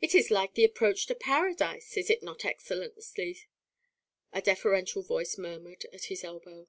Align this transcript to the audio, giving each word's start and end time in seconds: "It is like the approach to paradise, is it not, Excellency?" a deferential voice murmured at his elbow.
"It 0.00 0.14
is 0.14 0.30
like 0.30 0.54
the 0.54 0.64
approach 0.64 1.04
to 1.04 1.14
paradise, 1.14 1.98
is 1.98 2.08
it 2.08 2.22
not, 2.22 2.46
Excellency?" 2.46 3.40
a 4.32 4.40
deferential 4.40 5.02
voice 5.02 5.36
murmured 5.36 5.84
at 5.92 6.04
his 6.04 6.24
elbow. 6.24 6.66